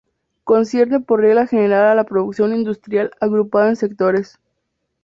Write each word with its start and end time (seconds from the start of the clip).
Concierne 0.45 0.99
por 0.99 1.19
regla 1.21 1.45
general 1.45 1.85
a 1.85 1.93
la 1.93 2.05
producción 2.05 2.55
industrial 2.55 3.11
agrupada 3.19 3.69
en 3.69 3.75
sectores. 3.75 4.39